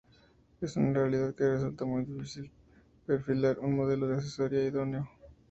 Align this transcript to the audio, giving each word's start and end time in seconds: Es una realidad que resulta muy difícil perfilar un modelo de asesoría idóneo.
Es 0.61 0.77
una 0.77 0.93
realidad 0.93 1.35
que 1.35 1.47
resulta 1.47 1.85
muy 1.85 2.03
difícil 2.05 2.51
perfilar 3.05 3.59
un 3.59 3.75
modelo 3.75 4.07
de 4.07 4.17
asesoría 4.17 4.63
idóneo. 4.65 5.07